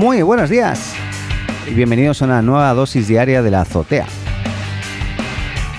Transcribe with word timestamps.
Muy 0.00 0.22
buenos 0.22 0.48
días 0.48 0.94
y 1.70 1.74
bienvenidos 1.74 2.22
a 2.22 2.24
una 2.24 2.40
nueva 2.40 2.72
dosis 2.72 3.06
diaria 3.06 3.42
de 3.42 3.50
la 3.50 3.60
azotea. 3.60 4.06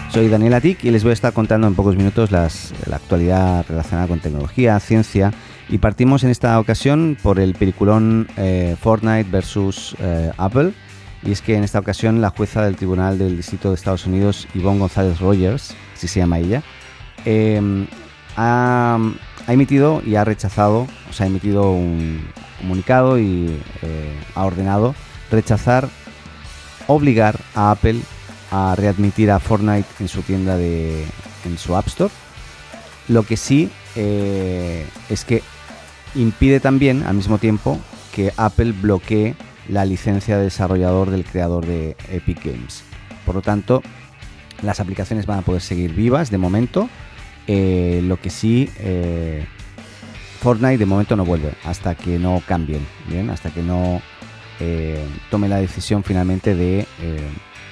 Soy 0.10 0.28
Daniel 0.28 0.54
Atik 0.54 0.84
y 0.84 0.92
les 0.92 1.02
voy 1.02 1.10
a 1.10 1.14
estar 1.14 1.34
contando 1.34 1.66
en 1.66 1.74
pocos 1.74 1.96
minutos 1.96 2.30
la 2.30 2.48
actualidad 2.94 3.66
relacionada 3.68 4.08
con 4.08 4.20
tecnología, 4.20 4.80
ciencia 4.80 5.34
y 5.70 5.80
partimos 5.80 6.24
en 6.24 6.30
esta 6.30 6.60
ocasión 6.60 7.18
por 7.24 7.40
el 7.40 7.56
peliculón 7.56 8.28
eh, 8.38 8.76
Fortnite 8.80 9.28
versus 9.32 9.96
eh, 10.00 10.32
Apple. 10.38 10.74
Y 11.24 11.32
es 11.32 11.42
que 11.42 11.56
en 11.56 11.64
esta 11.64 11.80
ocasión 11.80 12.22
la 12.22 12.30
jueza 12.30 12.64
del 12.64 12.76
Tribunal 12.76 13.18
del 13.18 13.38
Distrito 13.38 13.70
de 13.70 13.76
Estados 13.76 14.06
Unidos, 14.06 14.48
Yvonne 14.54 14.82
González 14.82 15.20
Rogers, 15.20 15.76
así 15.96 16.08
se 16.08 16.20
llama 16.20 16.38
ella, 16.38 16.62
em, 17.26 17.88
ha, 18.42 19.00
emitido 19.48 20.02
y 20.06 20.16
ha 20.16 20.24
rechazado, 20.24 20.88
o 21.10 21.14
sea, 21.14 21.26
ha 21.26 21.30
emitido 21.30 21.72
un 21.72 22.22
comunicado 22.60 23.20
y 23.20 23.60
eh, 23.82 24.20
ha 24.36 24.46
ordenado 24.46 24.96
rechazar, 25.30 25.88
obligar 26.88 27.40
a 27.56 27.72
Apple 27.72 28.00
a 28.52 28.76
readmitir 28.76 29.32
a 29.32 29.40
Fortnite 29.40 29.88
en 30.00 30.08
su 30.08 30.22
tienda 30.24 30.58
de, 30.58 31.06
en 31.46 31.58
su 31.58 31.76
App 31.76 31.88
Store. 31.88 32.14
Lo 33.08 33.24
que 33.24 33.38
sí 33.38 33.70
es 33.96 35.26
que 35.26 35.42
impide 36.16 36.60
también 36.60 37.04
al 37.04 37.16
mismo 37.16 37.38
tiempo 37.38 37.80
que 38.14 38.34
Apple 38.38 38.74
bloquee 38.74 39.36
la 39.70 39.86
licencia 39.86 40.38
de 40.38 40.46
desarrollador 40.46 41.10
del 41.10 41.24
creador 41.24 41.66
de 41.66 41.96
Epic 42.10 42.44
Games. 42.44 42.84
Por 43.26 43.36
lo 43.36 43.42
tanto, 43.42 43.82
las 44.62 44.80
aplicaciones 44.80 45.26
van 45.26 45.40
a 45.40 45.42
poder 45.44 45.62
seguir 45.62 45.94
vivas 45.94 46.30
de 46.30 46.38
momento. 46.38 46.90
Eh, 47.48 48.02
lo 48.04 48.20
que 48.20 48.30
sí, 48.30 48.70
eh, 48.78 49.46
Fortnite 50.40 50.78
de 50.78 50.86
momento 50.86 51.16
no 51.16 51.26
vuelve 51.26 51.54
hasta 51.66 51.96
que 51.96 52.20
no 52.20 52.42
cambien, 52.48 52.86
bien, 53.08 53.30
hasta 53.30 53.52
que 53.52 53.62
no 53.62 54.02
eh, 54.60 55.06
tome 55.30 55.50
la 55.50 55.58
decisión 55.58 56.04
finalmente 56.04 56.56
de 56.56 56.86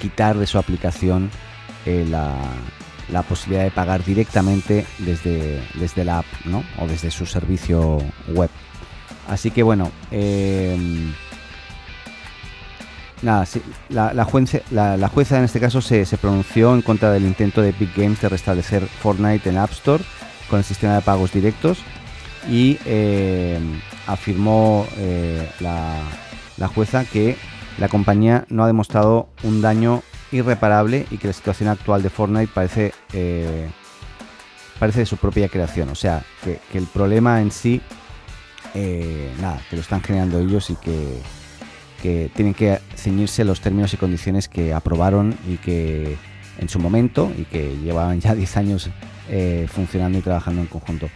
quitar 0.00 0.36
de 0.38 0.46
su 0.46 0.58
aplicación 0.58 1.30
la, 1.84 2.36
la 3.10 3.22
posibilidad 3.22 3.64
de 3.64 3.70
pagar 3.70 4.04
directamente 4.04 4.86
desde, 4.98 5.60
desde 5.74 6.04
la 6.04 6.18
app 6.18 6.26
¿no? 6.44 6.62
o 6.78 6.86
desde 6.86 7.10
su 7.10 7.26
servicio 7.26 7.98
web. 8.28 8.50
Así 9.28 9.50
que 9.50 9.62
bueno, 9.62 9.90
nada, 13.22 13.46
la, 13.88 14.24
jueza, 14.24 14.58
la, 14.70 15.08
jueza 15.08 15.38
en 15.38 15.44
este 15.44 15.60
caso 15.60 15.80
se, 15.80 16.04
pronunció 16.20 16.74
en 16.74 16.82
contra 16.82 17.10
del 17.12 17.24
intento 17.24 17.62
de 17.62 17.70
Epic 17.70 17.96
Games 17.96 18.20
de 18.20 18.28
restablecer 18.28 18.86
Fortnite 18.86 19.48
en 19.48 19.58
App 19.58 19.72
Store 19.72 20.02
con 20.48 20.58
el 20.58 20.64
sistema 20.64 20.96
de 20.96 21.02
pagos 21.02 21.32
directos 21.32 21.78
y 22.48 22.78
em, 22.86 23.80
afirmó 24.06 24.86
eh, 24.96 25.48
la, 25.60 26.00
la 26.56 26.68
jueza 26.68 27.04
que 27.04 27.36
la 27.78 27.88
compañía 27.88 28.44
no 28.48 28.64
ha 28.64 28.66
demostrado 28.66 29.28
un 29.42 29.62
daño 29.62 30.02
irreparable 30.32 31.06
y 31.10 31.18
que 31.18 31.28
la 31.28 31.32
situación 31.32 31.68
actual 31.68 32.02
de 32.02 32.10
Fortnite 32.10 32.52
parece, 32.52 32.92
eh, 33.12 33.68
parece 34.78 35.00
de 35.00 35.06
su 35.06 35.16
propia 35.16 35.48
creación. 35.48 35.88
O 35.88 35.94
sea, 35.94 36.22
que, 36.44 36.60
el 36.74 36.86
problema 36.86 37.40
en 37.40 37.50
sí, 37.50 37.80
eh, 38.74 39.32
nada, 39.40 39.60
que 39.68 39.76
lo 39.76 39.82
están 39.82 40.02
generando 40.02 40.38
ellos 40.38 40.70
y 40.70 40.76
que, 40.76 41.20
tienen 42.34 42.54
que 42.54 42.78
ceñirse 42.96 43.44
los 43.44 43.60
términos 43.60 43.92
y 43.94 43.96
condiciones 43.96 44.48
que 44.48 44.72
aprobaron 44.72 45.34
y 45.48 45.56
que 45.56 46.16
en 46.58 46.68
su 46.68 46.78
momento 46.78 47.32
y 47.36 47.44
que 47.44 47.76
llevaban 47.82 48.20
ya 48.20 48.34
10 48.36 48.56
años 48.56 48.90
eh, 49.28 49.66
funcionando 49.72 50.18
y 50.18 50.22
trabajando 50.22 50.60
en 50.60 50.66
conjunto. 50.66 51.08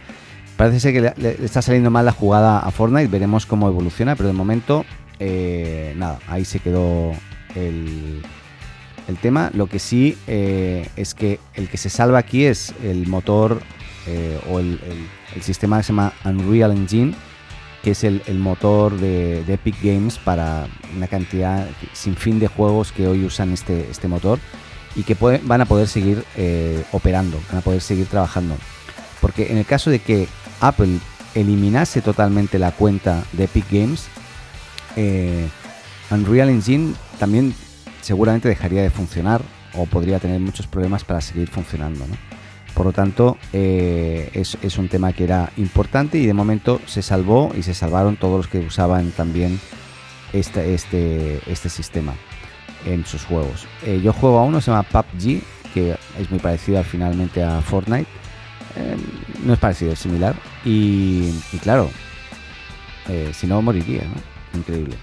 Parece 0.57 0.79
ser 0.79 0.93
que 0.93 1.01
le, 1.01 1.45
está 1.45 1.61
saliendo 1.61 1.91
mal 1.91 2.05
la 2.05 2.11
jugada 2.13 2.59
a 2.59 2.71
Fortnite, 2.71 3.07
veremos 3.07 3.45
cómo 3.45 3.67
evoluciona, 3.67 4.15
pero 4.15 4.27
de 4.27 4.33
momento, 4.33 4.85
nada, 5.19 6.19
ahí 6.27 6.45
se 6.45 6.59
quedó 6.59 7.11
el, 7.55 8.21
el 9.07 9.17
tema. 9.17 9.51
Lo 9.53 9.67
que 9.67 9.79
sí 9.79 10.17
eh, 10.27 10.87
es 10.95 11.13
que 11.13 11.39
el 11.53 11.69
que 11.69 11.77
se 11.77 11.89
salva 11.89 12.19
aquí 12.19 12.45
es 12.45 12.73
el 12.83 13.07
motor 13.07 13.61
eh, 14.07 14.39
o 14.49 14.59
el, 14.59 14.79
sistema 15.41 15.77
que 15.77 15.83
se 15.83 15.89
llama 15.89 16.13
Unreal 16.23 16.71
Engine, 16.71 17.13
que 17.85 17.91
es 17.91 18.03
el, 18.03 18.39
motor 18.39 18.97
de, 18.99 19.41
Epic 19.47 19.75
Games 19.83 20.17
para 20.17 20.67
una 20.97 21.05
cantidad 21.05 21.67
sin 21.93 22.15
fin 22.15 22.39
de 22.39 22.47
juegos 22.47 22.91
que 22.91 23.07
hoy 23.07 23.23
usan 23.23 23.51
este, 23.51 23.91
este 23.91 24.07
motor 24.07 24.39
y 24.95 25.03
que 25.03 25.15
van 25.43 25.61
a 25.61 25.65
poder 25.65 25.87
seguir 25.87 26.25
eh, 26.35 26.83
operando, 26.93 27.39
van 27.47 27.59
a 27.59 27.61
poder 27.61 27.81
seguir 27.81 28.07
trabajando. 28.07 28.57
Porque 29.21 29.51
en 29.51 29.59
el 29.59 29.67
caso 29.67 29.91
de 29.91 29.99
que 29.99 30.27
Apple 30.61 30.97
eliminase 31.35 32.01
totalmente 32.01 32.57
la 32.57 32.71
cuenta 32.71 33.23
de 33.33 33.43
Epic 33.43 33.65
Games, 33.69 34.07
Unreal 36.09 36.49
Engine 36.49 36.95
también 37.19 37.53
seguramente 38.01 38.49
dejaría 38.49 38.81
de 38.81 38.89
funcionar 38.89 39.43
o 39.75 39.85
podría 39.85 40.17
tener 40.17 40.39
muchos 40.39 40.65
problemas 40.65 41.03
para 41.03 41.21
seguir 41.21 41.49
funcionando. 41.49 42.03
Por 42.75 42.85
lo 42.85 42.91
tanto, 42.91 43.37
eh, 43.53 44.29
es, 44.33 44.77
un 44.77 44.89
tema 44.89 45.13
que 45.13 45.23
era 45.23 45.49
importante 45.57 46.17
y 46.17 46.25
de 46.25 46.33
momento 46.33 46.81
se 46.85 47.01
salvó 47.01 47.51
y 47.57 47.63
se 47.63 47.73
salvaron 47.73 48.17
todos 48.17 48.37
los 48.37 48.47
que 48.47 48.59
usaban 48.59 49.11
también 49.11 49.59
este, 50.33 50.73
este, 50.73 51.39
este 51.49 51.69
sistema 51.69 52.13
en 52.85 53.05
sus 53.05 53.23
juegos. 53.23 53.65
Eh, 53.83 54.01
yo 54.03 54.11
juego 54.11 54.39
a 54.39 54.43
uno, 54.43 54.59
se 54.59 54.71
llama 54.71 54.83
PUBG, 54.83 55.41
que 55.73 55.97
es 56.19 56.29
muy 56.29 56.39
parecido 56.39 56.77
al 56.77 56.85
finalmente 56.85 57.41
a 57.41 57.61
Fortnite. 57.61 58.09
Eh, 58.75 58.97
no 59.45 59.53
es 59.53 59.59
parecido, 59.59 59.93
es 59.93 59.99
similar. 59.99 60.35
Y, 60.65 61.31
claro, 61.61 61.89
si 63.33 63.47
no 63.47 63.61
moriría, 63.61 64.03
Increíble. 64.55 64.95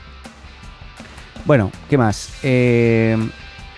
Bueno, 1.45 1.71
¿qué 1.91 1.99
más? 1.99 2.33
Eh, 2.43 3.17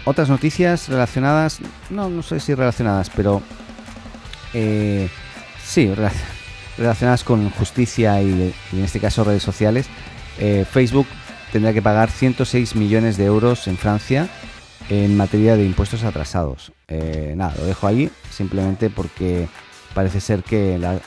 otras 0.04 0.28
noticias 0.28 0.88
relacionadas, 0.88 1.60
no, 1.90 2.10
no 2.10 2.22
sé 2.22 2.40
si 2.40 2.54
relacionadas, 2.54 3.10
pero 3.10 3.42
eh, 4.54 5.08
sí, 5.62 5.92
relacionadas 6.78 7.24
con 7.24 7.50
justicia 7.50 8.22
y, 8.22 8.54
en 8.72 8.84
este 8.84 9.00
caso 9.00 9.24
redes 9.24 9.42
sociales. 9.42 9.86
Eh, 10.38 10.64
Facebook 10.70 11.06
tendrá 11.52 11.72
que 11.72 11.82
pagar 11.82 12.10
106 12.10 12.74
millones 12.74 13.16
de 13.16 13.26
euros 13.26 13.68
en 13.68 13.76
Francia 13.76 14.28
en 14.88 15.16
materia 15.16 15.56
de 15.56 15.64
impuestos 15.64 16.02
atrasados. 16.04 16.72
nada, 17.36 17.54
lo 17.58 17.64
dejo 17.64 17.86
ahí 17.86 18.10
simplemente 18.30 18.90
porque 18.90 19.48
parece 19.94 20.20
ser 20.20 20.42
que 20.42 20.78
la, 20.78 21.00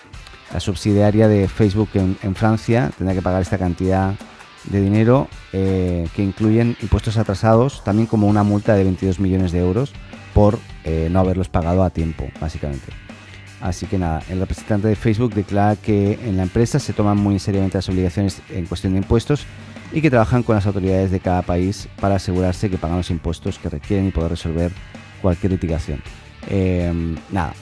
subsidiaria 0.59 1.27
de 1.27 1.47
Facebook 1.49 1.89
en 1.93 2.35
Francia 2.35 2.91
tendrá 2.97 3.13
que 3.13 3.21
pagar 3.21 3.41
esta 3.41 3.57
cantidad 3.57 4.15
de 4.69 4.81
dinero 4.81 5.27
eh, 5.53 6.07
que 6.15 6.23
incluyen 6.23 6.75
impuestos 6.81 7.17
atrasados, 7.17 7.83
también 7.83 8.07
como 8.07 8.27
una 8.27 8.43
multa 8.43 8.75
de 8.75 8.83
22 8.83 9.19
millones 9.19 9.51
de 9.51 9.59
euros 9.59 9.93
por 10.33 10.59
eh, 10.83 11.09
no 11.11 11.19
haberlos 11.19 11.49
pagado 11.49 11.83
a 11.83 11.89
tiempo, 11.89 12.29
básicamente. 12.39 12.87
Así 13.61 13.87
que 13.87 13.97
nada, 13.97 14.21
el 14.29 14.39
representante 14.39 14.87
de 14.87 14.95
Facebook 14.95 15.33
declara 15.33 15.75
que 15.75 16.19
en 16.23 16.37
la 16.37 16.43
empresa 16.43 16.79
se 16.79 16.93
toman 16.93 17.17
muy 17.17 17.39
seriamente 17.39 17.77
las 17.77 17.89
obligaciones 17.89 18.41
en 18.49 18.65
cuestión 18.65 18.93
de 18.93 18.99
impuestos 18.99 19.45
y 19.91 20.01
que 20.01 20.09
trabajan 20.09 20.43
con 20.43 20.55
las 20.55 20.65
autoridades 20.67 21.11
de 21.11 21.19
cada 21.19 21.41
país 21.41 21.87
para 21.99 22.15
asegurarse 22.15 22.69
que 22.69 22.77
pagan 22.77 22.97
los 22.97 23.09
impuestos 23.09 23.57
que 23.57 23.69
requieren 23.69 24.07
y 24.07 24.11
poder 24.11 24.31
resolver 24.31 24.71
cualquier 25.21 25.53
litigación. 25.53 26.01
Em, 26.49 27.15
nada, 27.31 27.53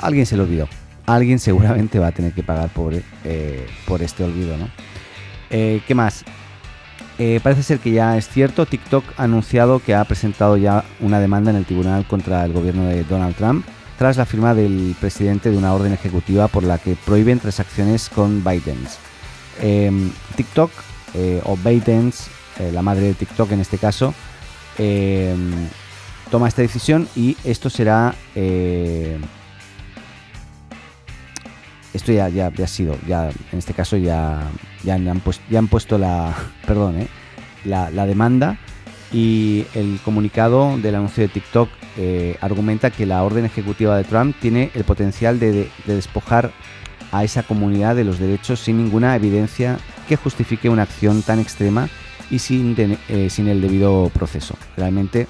alguien 0.00 0.26
se 0.26 0.36
lo 0.36 0.44
olvidó. 0.44 0.68
Alguien 1.06 1.38
seguramente 1.38 1.98
va 1.98 2.08
a 2.08 2.12
tener 2.12 2.32
que 2.32 2.42
pagar 2.42 2.68
por, 2.70 2.94
eh, 3.24 3.66
por 3.86 4.02
este 4.02 4.24
olvido, 4.24 4.56
¿no? 4.56 4.68
Eh, 5.50 5.80
¿Qué 5.86 5.94
más? 5.94 6.24
Eh, 7.18 7.40
parece 7.42 7.62
ser 7.62 7.78
que 7.78 7.92
ya 7.92 8.16
es 8.16 8.28
cierto, 8.28 8.66
TikTok 8.66 9.04
ha 9.16 9.24
anunciado 9.24 9.78
que 9.78 9.94
ha 9.94 10.04
presentado 10.04 10.56
ya 10.56 10.84
una 11.00 11.18
demanda 11.18 11.50
en 11.50 11.56
el 11.56 11.64
tribunal 11.64 12.06
contra 12.06 12.44
el 12.44 12.52
gobierno 12.52 12.84
de 12.84 13.04
Donald 13.04 13.34
Trump 13.36 13.64
tras 13.98 14.16
la 14.16 14.26
firma 14.26 14.54
del 14.54 14.94
presidente 15.00 15.50
de 15.50 15.56
una 15.56 15.72
orden 15.74 15.92
ejecutiva 15.92 16.48
por 16.48 16.62
la 16.62 16.78
que 16.78 16.96
prohíben 16.96 17.40
transacciones 17.40 18.08
con 18.08 18.44
ByteDance. 18.44 18.98
Em, 19.60 20.10
TikTok 20.36 20.70
eh, 21.14 21.40
o 21.44 21.56
ByteDance, 21.56 22.30
la 22.72 22.82
madre 22.82 23.06
de 23.06 23.14
TikTok 23.14 23.52
en 23.52 23.60
este 23.60 23.78
caso, 23.78 24.14
em, 24.78 25.68
toma 26.30 26.48
esta 26.48 26.62
decisión 26.62 27.08
y 27.14 27.36
esto 27.44 27.70
será 27.70 28.14
esto 31.96 32.12
ya, 32.12 32.28
ya, 32.28 32.52
ha 32.62 32.66
sido, 32.66 32.96
ya 33.06 33.30
en 33.52 33.58
este 33.58 33.72
caso 33.72 33.96
ya, 33.96 34.42
ya, 34.84 34.94
han, 34.94 35.20
puesto, 35.20 35.42
ya 35.50 35.58
han 35.58 35.68
puesto 35.68 35.98
la, 35.98 36.34
perdón, 36.66 37.00
eh, 37.00 37.08
la, 37.64 38.06
demanda 38.06 38.58
y 39.12 39.66
el 39.74 40.00
comunicado 40.04 40.76
del 40.78 40.94
anuncio 40.94 41.22
de 41.22 41.28
TikTok 41.28 41.68
eh, 41.96 42.36
argumenta 42.40 42.90
que 42.90 43.06
la 43.06 43.22
orden 43.22 43.44
ejecutiva 43.44 43.96
de 43.96 44.04
Trump 44.04 44.36
tiene 44.40 44.70
el 44.74 44.84
potencial 44.84 45.38
de, 45.38 45.70
despojar 45.86 46.52
a 47.12 47.24
esa 47.24 47.42
comunidad 47.42 47.94
de 47.96 48.04
los 48.04 48.18
derechos 48.18 48.60
sin 48.60 48.78
ninguna 48.78 49.14
evidencia 49.14 49.78
que 50.08 50.16
justifique 50.16 50.68
una 50.68 50.82
acción 50.82 51.22
tan 51.22 51.38
extrema 51.38 51.88
y 52.30 52.40
sin, 52.40 52.74
eh, 52.78 53.28
el 53.36 53.60
debido 53.60 54.10
proceso. 54.12 54.56
Realmente, 54.76 55.28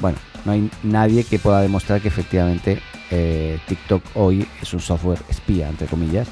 bueno, 0.00 0.18
no 0.44 0.52
hay 0.52 0.70
nadie 0.82 1.24
que 1.24 1.38
pueda 1.38 1.60
demostrar 1.60 2.00
que 2.00 2.08
efectivamente 2.08 2.80
eh, 3.10 3.58
TikTok 3.68 4.02
hoy 4.14 4.46
es 4.60 4.74
un 4.74 4.80
software 4.80 5.20
espía, 5.30 5.68
entre 5.68 5.86
comillas. 5.86 6.28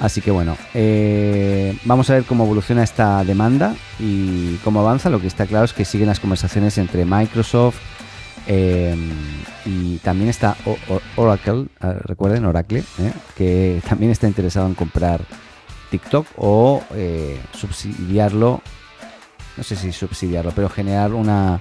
Así 0.00 0.22
que 0.22 0.30
bueno, 0.30 0.56
eh, 0.72 1.76
vamos 1.84 2.08
a 2.08 2.14
ver 2.14 2.24
cómo 2.24 2.44
evoluciona 2.44 2.82
esta 2.82 3.22
demanda 3.22 3.74
y 3.98 4.56
cómo 4.64 4.80
avanza. 4.80 5.10
Lo 5.10 5.20
que 5.20 5.26
está 5.26 5.46
claro 5.46 5.66
es 5.66 5.74
que 5.74 5.84
siguen 5.84 6.08
las 6.08 6.18
conversaciones 6.18 6.78
entre 6.78 7.04
Microsoft 7.04 7.76
eh, 8.46 8.96
y 9.66 9.98
también 9.98 10.30
está 10.30 10.56
Oracle, 11.16 11.66
ah, 11.80 11.96
recuerden 12.02 12.46
Oracle, 12.46 12.82
eh, 12.98 13.12
que 13.36 13.82
también 13.86 14.10
está 14.10 14.26
interesado 14.26 14.66
en 14.66 14.74
comprar 14.74 15.20
TikTok 15.90 16.26
o 16.38 16.82
subsidiarlo, 17.52 18.62
no 19.58 19.62
sé 19.62 19.76
si 19.76 19.92
subsidiarlo, 19.92 20.52
pero 20.52 20.70
generar 20.70 21.12
una 21.12 21.60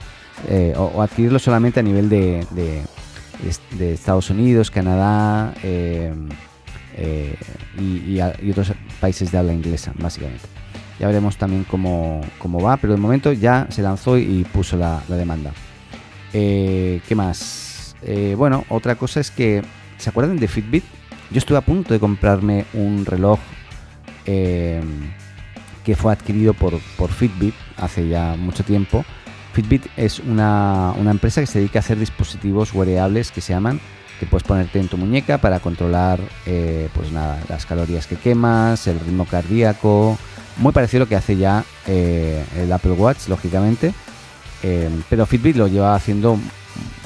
o, 0.77 1.01
adquirirlo 1.01 1.39
solamente 1.39 1.81
a 1.81 1.83
nivel 1.83 2.07
de, 2.07 2.45
de 2.51 3.93
Estados 3.93 4.29
Unidos, 4.29 4.71
Canadá. 4.71 5.53
Eh, 7.01 7.33
y, 7.79 8.19
otros 8.51 8.73
países 8.99 9.31
de 9.31 9.37
habla 9.37 9.53
inglesa, 9.53 9.93
básicamente. 9.97 10.45
Ya 10.99 11.07
veremos 11.07 11.37
también 11.37 11.63
cómo, 11.63 12.21
va, 12.61 12.75
pero 12.75 12.93
de 12.93 12.99
momento 12.99 13.31
ya 13.31 13.67
se 13.69 13.81
lanzó 13.81 14.17
y 14.17 14.45
puso 14.51 14.75
la, 14.75 15.01
demanda. 15.07 15.53
Eh, 16.33 16.99
¿Qué 17.07 17.15
más? 17.15 17.95
Eh, 18.01 18.35
bueno, 18.37 18.65
otra 18.67 18.95
cosa 18.95 19.21
es 19.21 19.31
que, 19.31 19.63
¿se 19.97 20.09
acuerdan 20.09 20.37
de 20.37 20.49
Fitbit? 20.49 20.83
Yo 21.31 21.37
estuve 21.37 21.57
a 21.57 21.61
punto 21.61 21.93
de 21.93 21.99
comprarme 21.99 22.65
un 22.73 23.05
reloj 23.05 23.39
que 24.25 25.95
fue 25.95 26.13
adquirido 26.13 26.53
por, 26.53 26.79
por 26.97 27.09
Fitbit 27.09 27.55
hace 27.77 28.07
ya 28.07 28.35
mucho 28.37 28.63
tiempo. 28.63 29.03
Fitbit 29.53 29.87
es 29.97 30.19
una, 30.19 30.93
una 30.99 31.09
empresa 31.09 31.41
que 31.41 31.47
se 31.47 31.59
dedica 31.59 31.79
a 31.79 31.81
hacer 31.81 31.97
dispositivos 31.97 32.73
wearables 32.75 33.31
que 33.31 33.41
se 33.41 33.53
llaman 33.53 33.79
que 34.19 34.25
puedes 34.25 34.45
ponerte 34.45 34.79
en 34.79 34.89
tu 34.89 34.97
muñeca 34.97 35.37
para 35.37 35.59
controlar 35.59 36.19
eh, 36.45 36.89
pues 36.93 37.11
nada, 37.11 37.41
las 37.47 37.65
calorías 37.65 38.05
que 38.05 38.17
quemas, 38.17 38.85
el 38.87 38.99
ritmo 38.99 39.25
cardíaco, 39.25 40.17
muy 40.57 40.73
parecido 40.73 41.03
a 41.03 41.05
lo 41.05 41.09
que 41.09 41.15
hace 41.15 41.37
ya 41.37 41.63
eh, 41.87 42.43
el 42.57 42.71
Apple 42.71 42.91
Watch, 42.91 43.29
lógicamente, 43.29 43.93
eh, 44.61 44.89
pero 45.09 45.25
Fitbit 45.25 45.55
lo 45.55 45.67
lleva 45.67 45.95
haciendo 45.95 46.37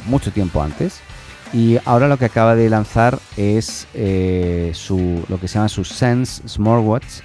mucho 0.07 0.31
tiempo 0.31 0.62
antes 0.62 1.01
y 1.54 1.77
ahora 1.86 2.07
lo 2.07 2.18
que 2.18 2.25
acaba 2.25 2.56
de 2.56 2.68
lanzar 2.68 3.19
es 3.38 3.88
su, 4.74 5.24
lo 5.30 5.39
que 5.39 5.48
se 5.48 5.56
llama 5.56 5.69
su 5.69 5.86
Sense 5.86 6.48
Smartwatch, 6.48 7.21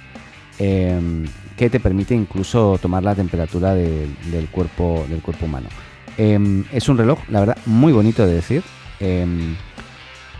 que 0.59 1.69
te 1.69 1.79
permite 1.79 2.13
incluso 2.13 2.77
tomar 2.79 3.01
la 3.01 3.15
temperatura 3.15 3.73
del, 3.73 4.47
cuerpo, 4.51 5.03
del 5.09 5.21
cuerpo 5.21 5.47
humano. 5.47 5.67
es 6.15 6.89
un 6.89 6.97
reloj, 6.99 7.17
la 7.27 7.39
verdad, 7.39 7.57
muy 7.65 7.91
bonito 7.91 8.27
de 8.27 8.33
decir. 8.35 8.63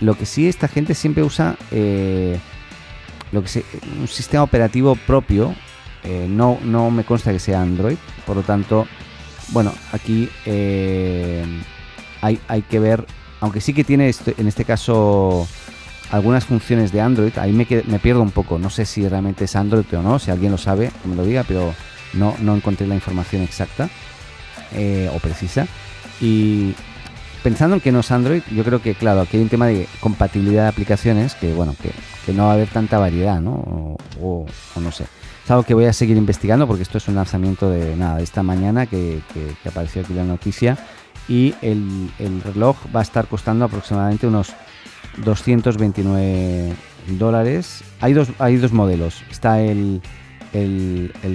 Lo 0.02 0.16
que 0.16 0.26
sí, 0.26 0.48
esta 0.48 0.68
gente 0.68 0.94
siempre 0.94 1.24
usa 1.24 1.58
eh, 1.72 2.40
lo 3.32 3.44
que 3.44 3.64
un 4.00 4.08
sistema 4.08 4.44
operativo 4.44 4.96
propio. 4.96 5.54
Eh, 6.04 6.28
no, 6.30 6.58
no 6.64 6.90
me 6.90 7.04
consta 7.04 7.32
que 7.32 7.40
sea 7.40 7.62
Android. 7.62 7.98
Por 8.26 8.38
lo 8.38 8.44
tanto, 8.44 8.88
bueno, 9.50 9.74
aquí 9.92 10.30
eh, 10.46 11.44
hay, 12.22 12.40
hay, 12.48 12.62
que 12.62 12.80
ver. 12.80 13.06
Aunque 13.42 13.60
sí 13.60 13.74
que 13.74 13.84
tiene 13.84 14.08
este, 14.10 14.36
en 14.38 14.48
este 14.48 14.64
caso 14.64 15.48
algunas 16.12 16.46
funciones 16.46 16.92
de 16.92 17.02
Android, 17.02 17.38
ahí 17.38 17.52
me, 17.52 17.68
me, 17.88 18.00
pierdo 18.00 18.22
un 18.22 18.32
poco. 18.32 18.58
No 18.58 18.70
sé 18.70 18.86
si 18.86 19.08
realmente 19.08 19.46
es 19.46 19.56
Android 19.56 19.86
o 19.94 20.02
no. 20.02 20.18
Si 20.20 20.32
alguien 20.32 20.54
lo 20.54 20.58
sabe, 20.58 20.92
que 21.02 21.10
me 21.10 21.16
lo 21.16 21.26
diga, 21.26 21.44
pero 21.44 21.74
no, 22.14 22.36
no 22.40 22.56
encontré 22.56 22.88
la 22.88 22.96
información 22.96 23.42
exacta 23.42 23.90
o 25.14 25.20
precisa. 25.20 25.68
Y, 26.22 26.74
pensando 27.44 27.76
en 27.76 27.82
que 27.82 27.92
no 27.92 28.00
es 28.00 28.12
Android, 28.12 28.42
yo 28.52 28.64
creo 28.64 28.82
que, 28.82 28.96
claro, 28.96 29.22
aquí 29.22 29.38
hay 29.38 29.44
un 29.44 29.50
tema 29.50 29.68
de 29.68 29.88
compatibilidad 30.00 30.64
de 30.64 30.70
aplicaciones 30.70 31.36
que, 31.36 31.54
bueno, 31.54 31.76
que, 31.82 32.34
no 32.34 32.46
va 32.46 32.52
a 32.52 32.54
haber 32.54 32.68
tanta 32.68 33.00
variedad, 33.00 33.42
¿no? 33.42 33.98
O, 34.22 34.46
no 34.80 34.92
sé. 34.92 35.06
Es 35.44 35.50
algo 35.50 35.64
que 35.64 35.74
voy 35.74 35.86
a 35.86 35.94
seguir 35.94 36.16
investigando 36.16 36.68
porque 36.68 36.84
esto 36.84 37.00
es 37.00 37.08
un 37.08 37.16
lanzamiento 37.16 37.72
de 37.72 37.96
nada, 37.96 38.18
de 38.18 38.24
esta 38.24 38.44
mañana 38.44 38.86
que, 38.86 39.22
apareció 39.66 40.04
aquí 40.04 40.14
la 40.14 40.24
noticia. 40.24 40.78
Y 41.28 41.56
el, 41.62 42.12
reloj 42.44 42.78
va 42.96 43.00
a 43.00 43.04
estar 43.04 43.28
costando 43.28 43.66
aproximadamente 43.66 44.28
unos 44.28 44.54
229 45.18 46.74
dólares. 47.18 47.84
Hay 48.00 48.14
dos, 48.14 48.30
hay 48.38 48.58
dos 48.58 48.74
modelos. 48.74 49.24
Está 49.32 49.60
el, 49.62 50.02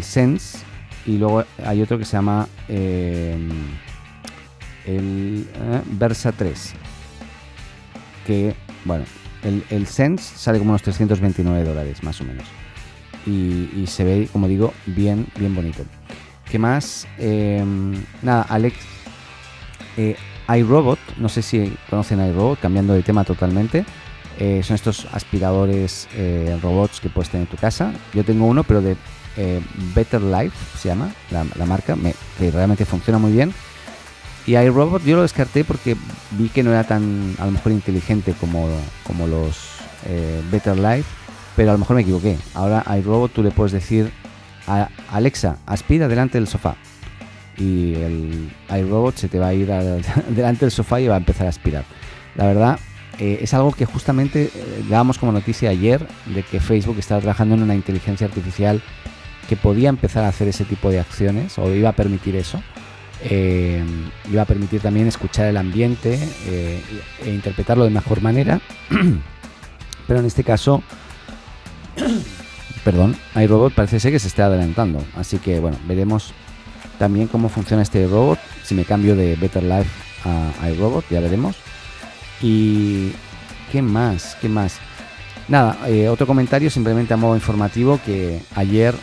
Sense 0.03 0.59
y 1.07 1.19
luego 1.19 1.45
hay 1.65 1.83
otro 1.83 1.99
que 1.99 2.05
se 2.05 2.13
llama... 2.13 2.47
Eh, 2.69 3.37
el 4.87 5.47
eh, 5.55 5.83
Versa 5.93 6.33
3, 6.33 6.75
que, 8.27 8.55
bueno, 8.85 9.05
el, 9.43 9.65
el, 9.71 9.87
Sense 9.87 10.37
sale 10.37 10.59
como 10.59 10.71
unos 10.71 10.83
329 10.83 11.65
dólares 11.65 12.03
más 12.03 12.21
o 12.21 12.25
menos. 12.25 12.45
Y, 13.27 13.87
se 13.87 14.05
ve, 14.05 14.29
como 14.31 14.49
digo, 14.49 14.75
bien, 14.85 15.27
bien 15.39 15.55
bonito. 15.55 15.83
¿Qué 16.51 16.59
más? 16.59 17.07
Em, 17.19 17.95
nada, 18.23 18.43
Alex. 18.43 18.77
Eh, 19.97 20.17
iRobot, 20.55 20.99
no 21.19 21.31
sé 21.31 21.41
si 21.41 21.75
conocen 21.89 22.21
iRobot, 22.21 22.61
cambiando 22.61 22.93
de 22.93 23.03
tema 23.03 23.25
totalmente. 23.25 23.87
Eh, 24.39 24.63
son 24.63 24.75
estos 24.75 25.07
aspiradores 25.13 26.09
robots 26.61 27.01
que 27.01 27.09
puedes 27.09 27.31
tener 27.31 27.47
en 27.47 27.51
tu 27.51 27.57
casa. 27.57 27.93
Yo 28.13 28.25
tengo 28.25 28.45
uno, 28.45 28.63
pero 28.63 28.83
de 28.83 28.97
Better 29.95 30.21
Life 30.21 30.57
se 30.79 30.89
llama 30.89 31.11
la, 31.31 31.65
marca, 31.65 31.97
que 32.39 32.51
realmente 32.51 32.85
funciona 32.85 33.19
muy 33.19 33.33
bien 33.33 33.55
y 34.47 34.57
iRobot 34.57 35.05
yo 35.05 35.17
lo 35.17 35.23
descarté 35.23 35.65
porque 35.65 35.97
vi 36.33 36.49
que 36.49 36.63
no 36.63 36.71
era 36.71 36.85
tan, 36.85 37.35
a 37.39 37.47
lo 37.47 37.53
mejor, 37.53 37.73
inteligente 37.73 38.35
como, 38.39 38.69
como 39.05 39.27
los 39.27 39.57
eh, 40.07 40.43
Better 40.51 40.77
Life, 40.77 41.09
pero 41.57 41.71
a 41.71 41.73
lo 41.73 41.79
mejor 41.79 41.97
me 41.97 42.03
equivoqué. 42.03 42.37
Ahora 42.53 42.85
iRobot 42.99 43.33
tú 43.33 43.43
le 43.43 43.51
puedes 43.51 43.73
decir 43.73 44.11
a 44.67 44.89
Alexa, 45.11 45.59
aspira 45.67 46.09
delante 46.09 46.39
del 46.39 46.49
sofá. 46.49 46.77
Y 47.57 47.95
el 47.95 48.51
iRobot 48.69 49.17
se 49.17 49.29
te 49.29 49.39
va 49.39 49.49
a 49.49 49.55
ir 49.55 49.67
delante 50.29 50.65
del 50.65 50.73
sofá 50.73 51.01
y 51.01 51.09
va 51.09 51.15
a 51.15 51.19
empezar 51.19 51.47
a 51.47 51.51
aspirar. 51.51 51.85
La 52.35 52.47
verdad, 52.47 52.79
eh, 53.19 53.39
es 53.43 53.55
algo 53.55 53.73
que 53.73 53.87
justamente 53.87 54.51
eh, 54.55 54.85
dábamos 54.91 55.19
como 55.19 55.33
noticia 55.33 55.71
ayer 55.71 56.07
de 56.27 56.43
que 56.43 56.61
Facebook 56.61 56.99
estaba 56.99 57.21
trabajando 57.21 57.55
en 57.55 57.63
una 57.63 57.75
inteligencia 57.75 58.27
artificial 58.27 58.83
que 59.49 59.57
podía 59.57 59.89
empezar 59.89 60.25
a 60.25 60.29
hacer 60.29 60.49
ese 60.49 60.65
tipo 60.65 60.91
de 60.91 61.01
acciones 61.01 61.59
o 61.59 61.73
iba 61.73 61.91
a 61.91 61.93
permitir 61.93 62.35
eso 62.35 62.63
eh, 63.23 63.83
iba 64.31 64.43
a 64.43 64.45
permitir 64.45 64.81
también 64.81 65.07
escuchar 65.07 65.47
el 65.47 65.57
ambiente 65.57 66.19
eh, 66.47 66.81
e 67.25 67.31
interpretarlo 67.31 67.85
de 67.85 67.91
mejor 67.91 68.21
manera. 68.21 68.61
Pero 70.07 70.21
en 70.21 70.27
este 70.27 70.45
caso, 70.45 70.83
perdón, 72.85 73.17
iRobot 73.35 73.73
parece 73.73 74.01
ser 74.01 74.13
que 74.13 74.19
se 74.19 74.29
está 74.29 74.47
adelantando. 74.47 75.03
Así 75.17 75.39
que 75.39 75.61
bueno, 75.61 75.79
veremos 75.87 76.35
también 76.99 77.29
cómo 77.29 77.49
funciona 77.49 77.83
este 77.83 78.07
robot. 78.07 78.39
Si 78.63 78.75
me 78.75 78.85
cambio 78.85 79.17
de 79.17 79.37
Better 79.37 79.63
Life 79.63 79.91
a 80.25 80.69
iRobot, 80.71 81.05
ya 81.09 81.21
veremos. 81.21 81.57
Y 82.43 83.13
qué 83.73 83.81
más, 83.81 84.37
qué 84.41 84.49
más. 84.49 84.79
Nada, 85.49 85.79
eh, 85.87 86.09
otro 86.09 86.27
comentario 86.27 86.71
simplemente 86.71 87.15
a 87.15 87.19
modo 87.19 87.35
informativo 87.35 88.01
que 88.05 88.41
ayer 88.55 88.95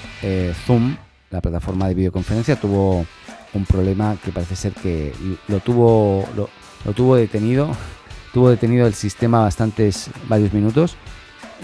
Zoom, 0.65 0.95
la 1.29 1.41
plataforma 1.41 1.87
de 1.87 1.93
videoconferencia, 1.93 2.55
tuvo 2.55 3.05
un 3.53 3.65
problema 3.65 4.17
que 4.23 4.31
parece 4.31 4.55
ser 4.55 4.73
que 4.73 5.13
lo 5.47 5.59
tuvo, 5.59 6.27
lo, 6.35 6.49
tuvo 6.93 7.15
detenido, 7.15 7.71
tuvo 8.33 8.49
detenido 8.49 8.87
el 8.87 8.93
sistema 8.93 9.41
bastantes, 9.41 10.09
varios 10.27 10.53
minutos 10.53 10.95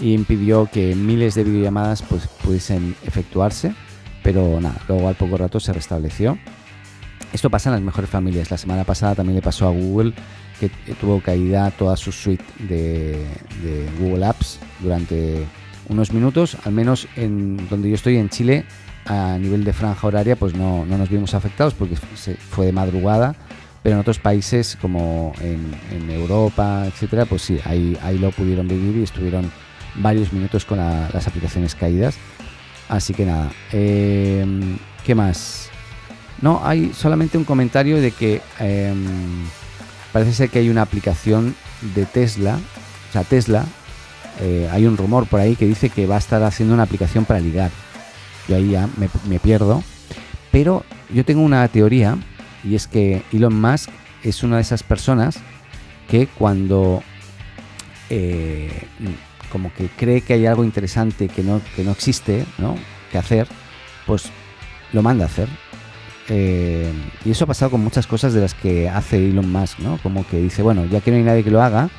y 0.00 0.12
impidió 0.12 0.68
que 0.70 0.94
miles 0.94 1.34
de 1.34 1.44
videollamadas 1.44 2.02
pues, 2.02 2.28
pudiesen 2.44 2.94
efectuarse, 3.04 3.74
pero 4.22 4.60
nada, 4.60 4.80
luego 4.88 5.08
al 5.08 5.16
poco 5.16 5.36
rato 5.36 5.60
se 5.60 5.72
restableció. 5.72 6.38
Esto 7.32 7.50
pasa 7.50 7.68
en 7.68 7.74
las 7.74 7.82
mejores 7.82 8.08
familias. 8.08 8.50
La 8.50 8.56
semana 8.56 8.84
pasada 8.84 9.16
también 9.16 9.36
le 9.36 9.42
pasó 9.42 9.66
a 9.66 9.70
Google 9.70 10.14
que 10.58 10.70
tuvo 11.00 11.20
caída 11.20 11.70
toda 11.70 11.96
su 11.96 12.10
suite 12.10 12.44
de, 12.58 13.26
de 13.62 13.88
Google 14.00 14.24
Apps 14.24 14.58
durante 14.80 15.44
unos 15.88 16.12
minutos, 16.12 16.56
al 16.64 16.72
menos 16.72 17.08
en 17.16 17.68
donde 17.68 17.88
yo 17.88 17.94
estoy 17.94 18.16
en 18.16 18.28
Chile, 18.28 18.64
a 19.08 19.38
nivel 19.38 19.64
de 19.64 19.72
franja 19.72 20.06
horaria 20.06 20.36
pues 20.36 20.54
no, 20.54 20.84
nos 20.84 21.08
vimos 21.08 21.34
afectados 21.34 21.74
porque 21.74 21.96
fue 21.96 22.66
de 22.66 22.72
madrugada, 22.72 23.34
pero 23.82 23.96
en 23.96 24.00
otros 24.00 24.18
países 24.18 24.76
como 24.80 25.32
en, 25.40 26.10
Europa, 26.10 26.84
etcétera, 26.86 27.24
pues 27.24 27.42
sí, 27.42 27.58
ahí, 27.64 27.98
ahí 28.02 28.18
lo 28.18 28.30
pudieron 28.30 28.68
vivir 28.68 28.96
y 28.98 29.02
estuvieron 29.02 29.50
varios 29.94 30.32
minutos 30.32 30.64
con 30.64 30.78
las 30.78 31.26
aplicaciones 31.26 31.74
caídas. 31.74 32.16
Así 32.88 33.14
que 33.14 33.24
nada, 33.24 33.50
em, 33.72 34.78
¿qué 35.04 35.14
más? 35.14 35.70
No, 36.40 36.60
hay 36.64 36.92
solamente 36.92 37.36
un 37.38 37.44
comentario 37.44 38.00
de 38.00 38.12
que 38.12 38.40
em, 38.58 39.04
parece 40.12 40.32
ser 40.32 40.50
que 40.50 40.58
hay 40.58 40.68
una 40.70 40.82
aplicación 40.82 41.54
de 41.94 42.04
Tesla, 42.06 42.58
o 43.08 43.12
sea, 43.12 43.24
Tesla, 43.24 43.64
eh, 44.40 44.68
hay 44.70 44.86
un 44.86 44.96
rumor 44.96 45.26
por 45.26 45.40
ahí 45.40 45.56
que 45.56 45.66
dice 45.66 45.90
que 45.90 46.06
va 46.06 46.16
a 46.16 46.18
estar 46.18 46.42
haciendo 46.42 46.74
una 46.74 46.84
aplicación 46.84 47.24
para 47.24 47.40
ligar. 47.40 47.70
Yo 48.48 48.56
ahí 48.56 48.70
ya 48.70 48.88
me, 48.96 49.38
pierdo. 49.38 49.82
Pero 50.50 50.84
yo 51.12 51.24
tengo 51.24 51.42
una 51.42 51.66
teoría 51.68 52.16
y 52.64 52.74
es 52.74 52.86
que 52.86 53.22
Elon 53.32 53.60
Musk 53.60 53.90
es 54.22 54.42
una 54.42 54.56
de 54.56 54.62
esas 54.62 54.82
personas 54.82 55.38
que 56.08 56.26
cuando 56.26 57.02
eh, 58.08 58.70
como 59.52 59.72
que 59.74 59.88
cree 59.88 60.22
que 60.22 60.34
hay 60.34 60.46
algo 60.46 60.64
interesante 60.64 61.28
que 61.28 61.42
no, 61.42 61.60
que 61.76 61.84
no 61.84 61.92
existe, 61.92 62.46
¿no? 62.56 62.76
Que 63.12 63.18
hacer, 63.18 63.46
pues 64.06 64.30
lo 64.92 65.02
manda 65.02 65.24
a 65.24 65.28
hacer. 65.28 65.48
Eh, 66.30 66.92
y 67.24 67.30
eso 67.30 67.44
ha 67.44 67.46
pasado 67.46 67.70
con 67.70 67.82
muchas 67.82 68.06
cosas 68.06 68.34
de 68.34 68.40
las 68.40 68.54
que 68.54 68.88
hace 68.88 69.16
Elon 69.16 69.50
Musk, 69.50 69.78
¿no? 69.80 69.98
Como 70.02 70.26
que 70.26 70.38
dice, 70.38 70.62
bueno, 70.62 70.84
ya 70.86 71.00
que 71.00 71.10
no 71.10 71.16
hay 71.16 71.22
nadie 71.22 71.44
que 71.44 71.50
lo 71.50 71.62
haga, 71.62 71.90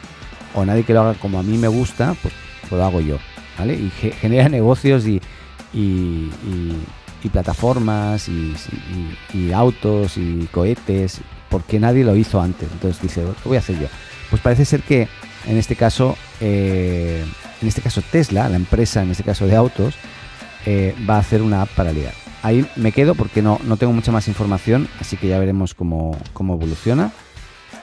o 0.55 0.65
nadie 0.65 0.83
que 0.83 0.93
lo 0.93 1.01
haga 1.01 1.13
como 1.15 1.39
a 1.39 1.43
mí 1.43 1.57
me 1.57 1.67
gusta, 1.67 2.15
pues, 2.21 2.33
pues 2.61 2.71
lo 2.71 2.83
hago 2.83 3.01
yo, 3.01 3.17
¿vale? 3.57 3.73
Y 3.73 3.89
genera 3.89 4.49
negocios 4.49 5.07
y, 5.07 5.21
y, 5.73 6.29
plataformas 7.31 8.27
y, 8.29 9.51
autos 9.53 10.17
y 10.17 10.47
cohetes, 10.51 11.21
porque 11.49 11.79
nadie 11.79 12.03
lo 12.03 12.15
hizo 12.15 12.41
antes. 12.41 12.69
Entonces 12.71 13.01
dice, 13.01 13.21
¿qué 13.43 13.49
voy 13.49 13.57
a 13.57 13.59
hacer 13.59 13.79
yo? 13.79 13.88
Pues 14.29 14.41
parece 14.41 14.65
ser 14.65 14.81
que 14.81 15.07
en 15.45 15.57
este 15.57 15.75
caso, 15.75 16.17
eh, 16.39 17.23
en 17.61 17.67
este 17.67 17.81
caso 17.81 18.01
Tesla, 18.11 18.49
la 18.49 18.55
empresa 18.55 19.01
en 19.01 19.11
este 19.11 19.23
caso 19.23 19.45
de 19.47 19.55
autos, 19.55 19.95
eh, 20.65 20.95
va 21.09 21.15
a 21.15 21.19
hacer 21.19 21.41
una 21.41 21.61
app 21.61 21.69
para 21.69 21.91
ligar 21.91 22.13
ahí 22.43 22.69
me 22.75 22.91
quedo 22.91 23.15
porque 23.15 23.41
no, 23.41 23.59
no 23.63 23.77
tengo 23.77 23.93
mucha 23.93 24.11
más 24.11 24.27
información, 24.27 24.88
así 24.99 25.17
que 25.17 25.27
ya 25.27 25.39
veremos 25.39 25.73
cómo, 25.73 26.17
evoluciona. 26.38 27.11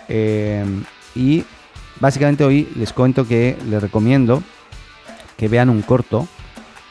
Eh, 0.09 0.65
y 1.15 1.45
básicamente 2.01 2.45
hoy 2.45 2.69
les 2.77 2.93
cuento 2.93 3.27
que 3.27 3.57
les 3.69 3.83
recomiendo 3.83 4.43
que 5.37 5.49
vean 5.49 5.69
un 5.69 5.83
corto, 5.83 6.29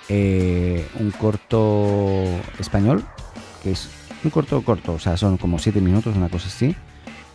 eh, 0.10 0.88
un 1.00 1.12
corto 1.12 2.24
español, 2.60 3.04
que 3.64 3.72
es 3.72 3.90
un 4.24 4.32
corto 4.32 4.62
corto, 4.64 4.94
o 4.94 5.00
sea, 5.00 5.18
son 5.18 5.38
como 5.38 5.60
7 5.60 5.82
minutos, 5.82 6.16
una 6.16 6.30
cosa 6.30 6.48
así, 6.48 6.76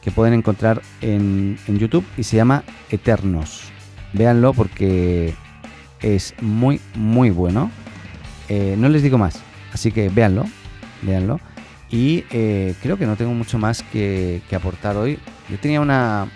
que 0.02 0.10
pueden 0.10 0.34
encontrar 0.34 0.82
en, 1.00 1.58
YouTube 1.66 2.04
y 2.16 2.24
se 2.24 2.36
llama 2.36 2.64
Eternos. 2.90 3.64
Véanlo 4.12 4.52
porque 4.54 5.34
es 6.00 6.34
muy, 6.40 6.80
muy 6.94 7.30
bueno. 7.30 7.70
Eh, 8.48 8.74
no 8.76 8.88
les 8.88 9.02
digo 9.02 9.18
más, 9.18 9.40
Así 9.72 9.92
que 9.92 10.08
véanlo, 10.08 10.44
véanlo. 11.02 11.40
Y 11.90 12.24
eh, 12.30 12.74
creo 12.82 12.96
que 12.96 13.06
no 13.06 13.16
tengo 13.16 13.32
mucho 13.34 13.58
más 13.58 13.82
que, 13.82 14.42
aportar 14.54 14.96
hoy. 14.96 15.18
Yo 15.48 15.58
tenía 15.58 15.80
una 15.80 16.28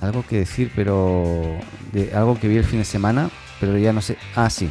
algo 0.00 0.24
que 0.26 0.38
decir, 0.38 0.70
pero 0.74 1.58
de 1.92 2.14
algo 2.14 2.38
que 2.38 2.48
vi 2.48 2.56
el 2.56 2.64
fin 2.64 2.80
de 2.80 2.84
semana, 2.84 3.30
pero 3.60 3.76
ya 3.78 3.92
no 3.92 4.00
sé. 4.00 4.16
Ah, 4.36 4.50
sí. 4.50 4.70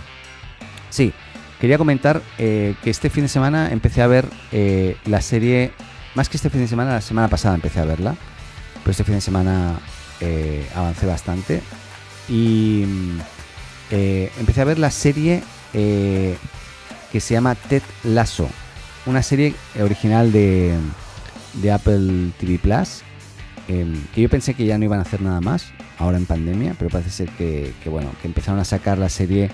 Sí, 0.94 1.12
quería 1.60 1.80
comentar 1.80 2.22
eh, 2.38 2.76
que 2.84 2.92
este 2.92 3.10
fin 3.10 3.24
de 3.24 3.28
semana 3.28 3.72
empecé 3.72 4.04
a 4.04 4.08
ver 4.08 4.28
eh, 4.52 4.96
la 5.06 5.24
serie, 5.24 5.72
más 6.14 6.30
que 6.30 6.38
este 6.38 6.52
fin 6.52 6.62
de 6.62 6.68
semana, 6.68 6.94
la 6.94 7.02
semana 7.02 7.30
pasada 7.30 7.56
empecé 7.56 7.80
a 7.80 7.86
verla, 7.86 8.16
pero 8.84 8.92
este 8.92 9.04
fin 9.04 9.16
de 9.16 9.22
semana 9.22 9.80
avancé 10.76 11.08
bastante 11.08 11.62
y 12.30 12.86
mm, 12.86 13.20
empecé 14.40 14.62
a 14.62 14.66
ver 14.66 14.78
la 14.78 14.92
serie 14.92 15.42
que 15.74 17.20
se 17.20 17.34
llama 17.34 17.56
Ted 17.56 17.82
Lasso, 18.04 18.48
una 19.08 19.24
serie 19.24 19.56
original 19.82 20.32
de, 20.32 20.78
Apple 21.74 22.34
TV 22.40 22.60
Plus, 22.60 23.02
em, 23.68 24.00
que 24.14 24.22
yo 24.22 24.30
pensé 24.30 24.54
que 24.54 24.66
ya 24.66 24.78
no 24.78 24.86
iban 24.86 25.00
a 25.00 25.02
hacer 25.02 25.22
nada 25.22 25.42
más, 25.42 25.74
ahora 25.98 26.18
en 26.18 26.28
pandemia, 26.28 26.76
pero 26.78 26.92
parece 26.92 27.10
ser 27.10 27.30
que, 27.30 27.74
bueno, 27.88 28.12
que 28.22 28.28
empezaron 28.28 28.60
a 28.60 28.64
sacar 28.64 29.00
la 29.00 29.10
serie 29.10 29.50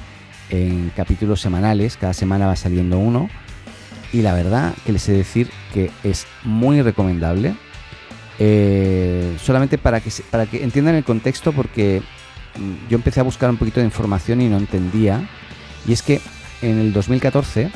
en 0.49 0.91
capítulos 0.95 1.41
semanales, 1.41 1.97
cada 1.97 2.13
semana 2.13 2.47
va 2.47 2.55
saliendo 2.55 2.97
uno, 2.97 3.29
y 4.11 4.21
la 4.21 4.33
verdad 4.33 4.73
que 4.85 4.91
les 4.91 5.07
he 5.07 5.11
de 5.13 5.17
decir 5.19 5.49
que 5.73 5.91
es 6.03 6.25
muy 6.43 6.81
recomendable. 6.81 7.55
Eh, 8.41 9.35
solamente 9.43 9.77
para 9.77 9.99
que, 9.99 10.09
para 10.31 10.45
que 10.45 10.63
entiendan 10.63 10.95
el 10.95 11.03
contexto, 11.03 11.51
porque 11.51 12.01
mm, 12.57 12.89
yo 12.89 12.95
empecé 12.95 13.19
a 13.19 13.23
buscar 13.23 13.49
un 13.49 13.57
poquito 13.57 13.79
de 13.79 13.85
información 13.85 14.41
y 14.41 14.47
no 14.47 14.57
entendía. 14.57 15.29
Y 15.87 15.93
es 15.93 16.01
que 16.01 16.21
en 16.61 16.79
el 16.79 16.93
2014 16.93 17.71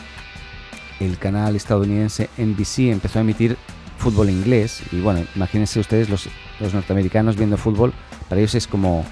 el 0.99 1.17
canal 1.17 1.55
estadounidense 1.55 2.29
NBC 2.37 2.91
empezó 2.91 3.19
a 3.19 3.21
emitir 3.21 3.57
fútbol 3.97 4.29
inglés 4.29 4.83
y 4.91 4.99
bueno, 4.99 5.25
imagínense 5.35 5.79
ustedes 5.79 6.09
los, 6.09 6.27
norteamericanos 6.73 7.35
viendo 7.35 7.57
fútbol, 7.57 7.93
para 8.27 8.39
ellos 8.39 8.55
es 8.55 8.67
como 8.67 9.05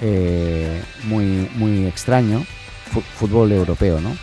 eh, 0.00 0.82
muy, 1.04 1.48
muy 1.54 1.86
extraño, 1.86 2.44
fútbol 3.00 3.52
europeo, 3.52 4.00
¿no? 4.00 4.16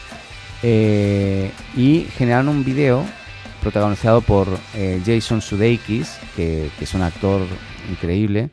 Eh, 0.62 1.52
y 1.76 2.08
generaron 2.18 2.50
un 2.50 2.64
video 2.64 3.04
protagonizado 3.62 4.22
por 4.22 4.48
eh, 4.76 5.02
Jason 5.06 5.42
Sudeikis, 5.42 6.18
que, 6.36 6.70
es 6.80 6.94
un 6.94 7.02
actor 7.02 7.42
increíble, 7.90 8.50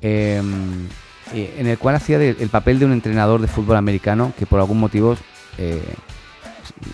em, 0.00 0.88
en 1.34 1.66
el 1.66 1.78
cual 1.78 1.96
hacía 1.96 2.22
el 2.22 2.48
papel 2.48 2.78
de 2.78 2.84
un 2.84 2.92
entrenador 2.92 3.40
de 3.40 3.48
fútbol 3.48 3.76
americano 3.76 4.32
que 4.38 4.46
por 4.46 4.60
algún 4.60 4.78
motivo 4.78 5.16
eh, 5.58 5.82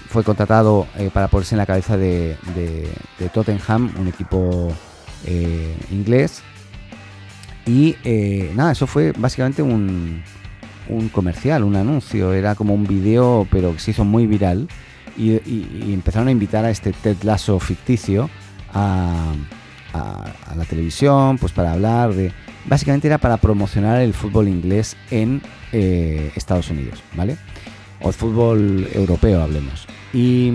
fue 0.09 0.23
contratado 0.23 0.87
eh, 0.97 1.11
para 1.13 1.29
ponerse 1.29 1.55
en 1.55 1.59
la 1.59 1.67
cabeza 1.67 1.97
de, 1.97 2.37
Tottenham, 3.33 3.93
un 3.99 4.09
equipo 4.09 4.73
eh, 5.27 5.77
inglés. 5.91 6.43
Y 7.67 7.97
nada, 8.55 8.73
eso 8.73 8.87
fue 8.87 9.13
básicamente 9.13 9.63
un, 9.63 10.23
comercial, 11.13 11.65
un 11.65 11.77
anuncio, 11.77 12.33
era 12.33 12.55
como 12.55 12.75
un 12.75 12.87
video, 12.87 13.47
pero 13.51 13.73
que 13.73 13.81
se 13.81 13.93
hizo 13.93 14.05
muy 14.05 14.27
viral. 14.27 14.69
Y, 15.17 15.93
empezaron 15.93 16.29
a 16.29 16.31
invitar 16.31 16.65
a 16.65 16.71
este 16.71 16.93
Ted 16.93 17.19
Lasso 17.23 17.59
ficticio 17.61 18.31
a, 18.73 19.35
a, 19.93 20.55
la 20.57 20.65
televisión, 20.65 21.39
pues 21.39 21.53
para 21.53 21.73
hablar 21.73 22.15
de. 22.15 22.33
Básicamente 22.65 23.09
era 23.09 23.19
para 23.19 23.39
promocionar 23.39 24.01
el 24.01 24.15
fútbol 24.15 24.49
inglés 24.49 24.97
en 25.11 25.43
Estados 25.73 26.71
Unidos, 26.71 27.03
¿vale? 27.15 27.37
o 28.03 28.09
el 28.09 28.15
fútbol 28.15 28.89
europeo, 28.93 29.43
hablemos. 29.43 29.87
Y, 30.13 30.51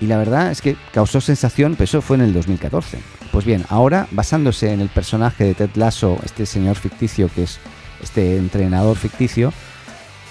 y 0.00 0.06
la 0.06 0.18
verdad 0.18 0.50
es 0.50 0.60
que 0.60 0.76
causó 0.92 1.20
sensación, 1.20 1.72
pero 1.72 1.84
eso 1.84 2.02
fue 2.02 2.16
en 2.16 2.22
el 2.22 2.32
2014. 2.32 2.98
Pues 3.32 3.44
bien, 3.44 3.64
ahora, 3.68 4.08
basándose 4.10 4.72
en 4.72 4.80
el 4.80 4.88
personaje 4.88 5.44
de 5.44 5.54
Ted 5.54 5.70
Lasso, 5.74 6.18
este 6.24 6.46
señor 6.46 6.76
ficticio 6.76 7.28
que 7.34 7.44
es 7.44 7.58
este 8.02 8.36
entrenador 8.36 8.96
ficticio, 8.96 9.52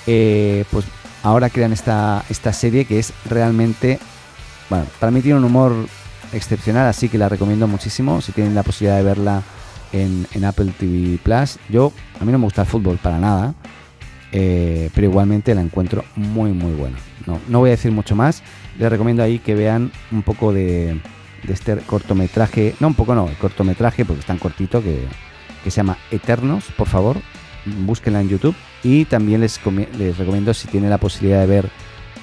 eh, 0.08 0.66
pues 0.72 0.86
ahora 1.24 1.50
crean 1.50 1.74
esta, 1.74 2.24
esta 2.30 2.54
serie 2.54 2.86
que 2.86 3.00
es 3.00 3.14
realmente, 3.26 4.00
bueno, 4.70 4.86
para 5.00 5.12
mí 5.12 5.22
tiene 5.22 5.38
un 5.38 5.46
humor 5.46 5.74
excepcional, 6.34 6.88
así 6.88 7.10
que 7.10 7.18
la 7.18 7.30
recomiendo 7.30 7.68
muchísimo 7.68 8.22
si 8.22 8.32
tienen 8.32 8.56
la 8.56 8.64
posibilidad 8.64 8.98
de 8.98 9.04
verla 9.04 9.44
en, 9.92 10.46
Apple 10.46 10.74
TV 10.78 11.18
Plus. 11.24 11.58
Yo, 11.70 11.92
a 12.20 12.26
mí 12.26 12.32
no 12.32 12.38
me 12.38 12.46
gusta 12.46 12.62
el 12.62 12.68
fútbol 12.68 12.98
para 12.98 13.20
nada, 13.20 13.54
eh, 14.32 14.90
pero 14.94 15.08
igualmente 15.08 15.56
la 15.56 15.62
encuentro 15.62 16.04
muy 16.16 16.52
muy 16.52 16.74
buena. 16.74 16.98
No, 17.26 17.60
voy 17.60 17.70
a 17.70 17.72
decir 17.72 17.92
mucho 17.92 18.16
más, 18.16 18.44
les 18.78 18.90
recomiendo 18.90 19.24
ahí 19.24 19.40
que 19.40 19.56
vean 19.56 19.92
un 20.12 20.22
poco 20.22 20.54
de, 20.54 21.00
este 21.48 21.78
cortometraje, 21.78 22.76
no 22.80 22.88
un 22.88 22.94
poco 22.94 23.16
no, 23.16 23.28
el 23.28 23.38
cortometraje 23.38 24.06
porque 24.06 24.20
es 24.20 24.26
tan 24.26 24.38
cortito 24.38 24.82
que, 24.84 25.08
se 25.64 25.72
llama 25.72 25.98
Eternos, 26.12 26.66
por 26.78 26.88
favor, 26.88 27.18
búsquenla 27.66 28.22
en 28.22 28.30
YouTube 28.30 28.56
y 28.84 29.06
también 29.06 29.42
les, 29.42 29.60
les 29.98 30.18
recomiendo 30.18 30.54
si 30.54 30.68
tienen 30.68 30.90
la 30.90 30.98
posibilidad 30.98 31.42
de 31.42 31.48
ver 31.48 31.70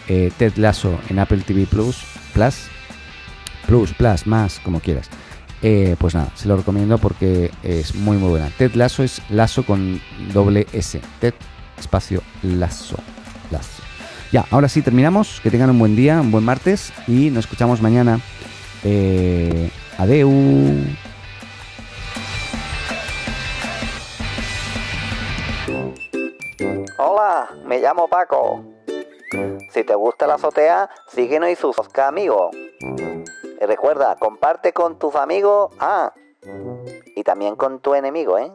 eh, 0.09 0.31
Ted 0.37 0.57
Lasso 0.57 0.99
en 1.09 1.19
Apple 1.19 1.43
TV 1.47 1.67
Plus, 1.67 2.03
Plus, 2.33 2.67
Plus, 3.67 3.93
Plus, 3.93 4.27
más, 4.27 4.61
como 4.61 4.81
quieras. 4.81 5.09
Eh, 5.63 5.95
pues 5.99 6.15
nada, 6.15 6.31
se 6.35 6.49
lo 6.49 6.57
recomiendo 6.57 6.99
porque 6.99 7.51
es 7.63 7.95
muy 7.95 8.17
muy 8.17 8.31
buena. 8.31 8.51
Ted 8.59 8.75
Lasso 8.75 9.03
es 9.03 9.23
Lasso 9.31 9.65
con 9.65 10.01
doble 10.33 10.67
S. 10.73 11.01
Ted 11.21 11.35
espacio 11.79 12.23
lazo. 12.43 12.97
lazo. 13.51 13.83
Ya, 14.33 14.47
ahora 14.51 14.69
sí 14.69 14.83
terminamos. 14.83 15.41
Que 15.43 15.51
tengan 15.51 15.71
un 15.71 15.79
buen 15.79 15.95
día, 15.95 16.21
un 16.21 16.31
buen 16.31 16.45
martes 16.45 16.93
y 17.07 17.31
nos 17.31 17.45
escuchamos 17.45 17.81
mañana. 17.81 18.21
Eh. 18.83 19.71
Llamo 27.93 28.09
Paco. 28.09 28.65
Si 29.71 29.85
te 29.85 29.95
gusta 29.95 30.27
la 30.27 30.35
azotea, 30.35 30.89
síguenos 31.09 31.51
y 31.51 31.57
sus 31.57 31.77
amigos. 31.99 32.57
Y 32.81 33.67
recuerda, 33.67 34.17
comparte 34.17 34.73
con 34.73 34.99
tus 34.99 35.15
amigos, 35.15 35.75
ah, 35.79 36.15
y 37.15 37.23
también 37.23 37.55
con 37.55 37.81
tu 37.81 37.95
enemigo, 37.95 38.39
¿eh? 38.39 38.51